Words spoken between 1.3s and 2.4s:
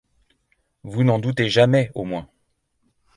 jamais au moins.